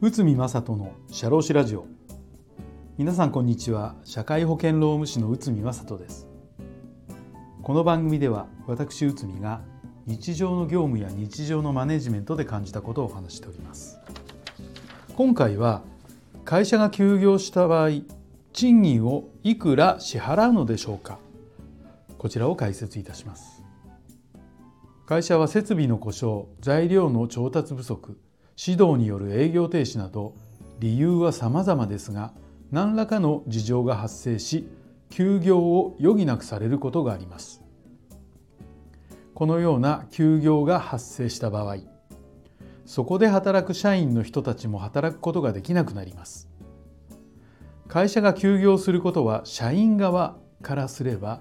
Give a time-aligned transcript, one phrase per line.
[0.00, 1.86] 宇見正人の社労士ラジオ。
[2.98, 3.96] 皆さんこんにちは。
[4.04, 6.28] 社会保険労務士の宇見正人です。
[7.62, 9.60] この番組では私宇見が
[10.06, 13.98] 日常の業務や日常のマネジメントで感じたことをお話しております。
[15.16, 15.82] 今回は
[16.44, 17.90] 会社が休業した場合
[18.52, 21.18] 賃金をいくら支払うのでしょうか。
[22.18, 23.59] こちらを解説いたします。
[25.10, 28.16] 会社は設備の故障材料の調達不足
[28.56, 30.36] 指導による営業停止など
[30.78, 32.32] 理由は様々ですが
[32.70, 34.68] 何らかの事情が発生し
[35.08, 37.60] 休業を余儀なくされることがあります。
[39.34, 41.78] このような休業が発生した場合
[42.86, 46.48] そこで働く社員の人たちも働くことができなくなります。
[47.88, 51.40] 会社が休業することは社員側からすれば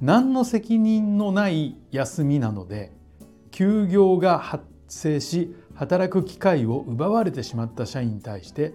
[0.00, 2.98] 何の責任のない休みなので
[3.60, 8.72] 休業が発生し働く機会を奪われてしまった社員に対して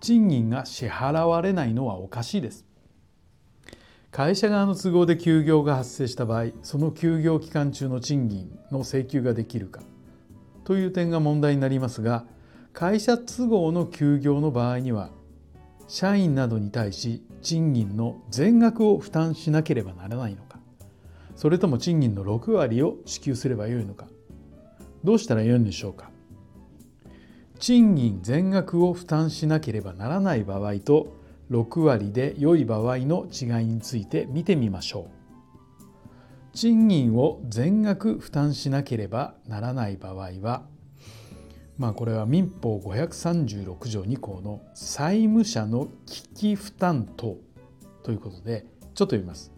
[0.00, 2.66] 賃金が支払われないのはおかしいです。
[4.10, 9.82] 会社側の都合で休業が発生した場合その休業期間中の賃金の請求ができるか
[10.64, 12.24] という点が問題になりますが
[12.72, 15.10] 会社都合の休業の場合には
[15.86, 20.47] 社員などに対し賃金の全額を負担しなければならないの
[21.38, 24.08] それとも賃金の6割を支給すればよいのか
[25.04, 26.10] どうしたらよいのでしょうか
[27.60, 31.16] 賃金全額を負担しなければならない場合と
[31.52, 35.10] 6割で良い場合の違いについて見てみましょ
[36.52, 36.56] う。
[36.56, 40.64] 賃金を全額負担しなければならない場合は
[41.78, 47.36] まあこれは民法536条2項の債務者の危機負担等
[48.02, 49.57] ということでちょっと読みます。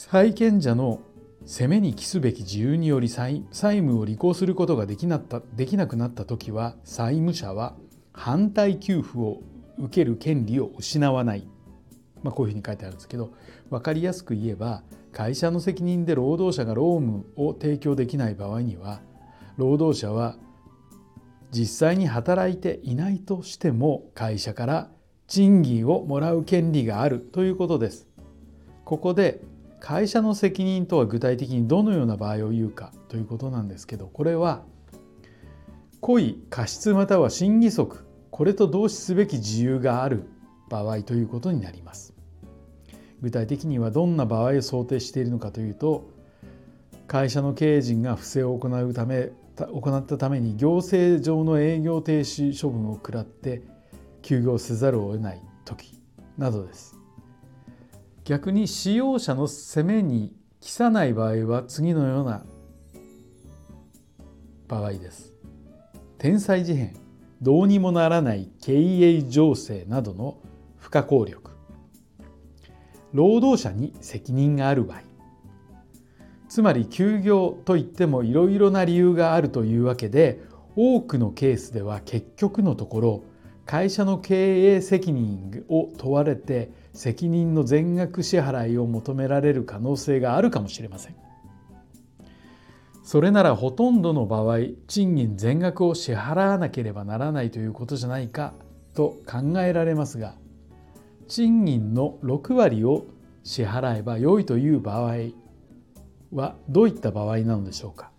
[0.00, 1.00] 債権者の
[1.44, 7.74] 責めに帰すべき自由により債務を履行することができなったできなくなった時は債務者は
[8.12, 9.42] 反対給付を
[9.76, 11.48] 受ける権利を失わない、
[12.22, 13.32] まあ、こういうふうに書いてあるんですけど
[13.70, 19.00] 分かりやすく言えば会社の責任で労働者が労務を提供できない場合には
[19.56, 20.36] 労働者は
[21.50, 24.90] 実際に働いていないとしても会社から
[25.26, 28.06] 賃金をもらう権利があるということです。
[28.84, 29.42] ここで
[29.80, 34.64] 会社の責任とは具体的にどのような場合を言うかということなんですけどこれは
[36.00, 40.28] 故意過失または審議則これと同視すべき自由がある
[40.68, 42.14] 場合ということになります。
[43.20, 46.08] 具体的にはどんな場合を想定しているのかというと
[47.08, 53.62] 会社の経営陣が不正を行うため行ったために行政上の営業停止処分を食らって
[54.22, 56.00] 休業せざるを得ない時
[56.36, 56.97] などです。
[58.28, 62.44] 逆に使用者の責めに帰さない場合は次のような
[64.68, 65.32] 場合です。
[66.18, 66.94] 天才事変
[67.40, 70.36] どうにもならない経営情勢などの
[70.76, 71.52] 不可抗力
[73.14, 75.02] 労働者に責任がある場合
[76.50, 80.42] つまり休業といってもいろいろな理由があるというわけで
[80.76, 83.22] 多くのケースでは結局のところ
[83.64, 91.16] 会社の経営責任を問われて責任の全額支払いを求められる可能性があるかもしれません。
[93.04, 98.52] それならほとんどの場合賃金全額を支払わなければならないということじゃないか
[98.94, 100.34] と考えられますが
[101.28, 103.06] 賃金の6割を
[103.44, 105.28] 支払えば良いという場合
[106.34, 108.10] はどういった場合なのでしょうか。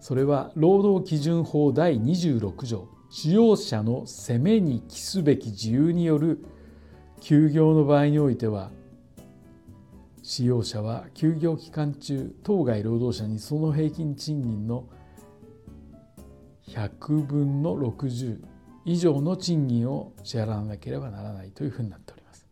[0.00, 6.42] それは労働基準法第26条使用者の責めに帰すべき自由による
[7.20, 8.70] 休業の場合においては
[10.22, 14.84] 使用者は休業期間中当該労働者にその平均賃金の
[16.68, 18.38] 100分の60
[18.84, 22.46] 以上の賃金を支払わなければならないというふうになっております。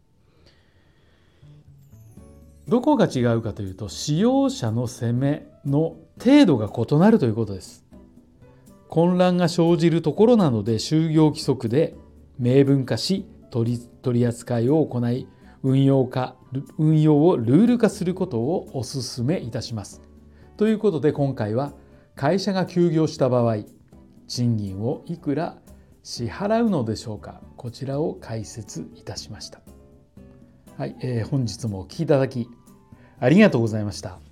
[2.66, 7.84] どこが違うかというと使用者の責めの程度が異なるということです。
[8.88, 11.94] 混乱が生じるところなので就業規則で
[12.38, 15.26] 明文化し取り扱いを行い
[15.62, 16.36] 運用化
[16.78, 20.02] 運用をルール化することをお勧めいたします。
[20.56, 21.72] ということで今回は
[22.14, 23.58] 会社が休業した場合
[24.26, 25.58] 賃金をいくら
[26.02, 29.60] 支払うのでしょうかこちらを解説いたしました。
[30.76, 32.48] はい、えー、本日もお聴きいただき
[33.20, 34.27] ありがとうございました。